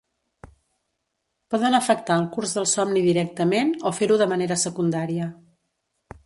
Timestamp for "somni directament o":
2.71-3.93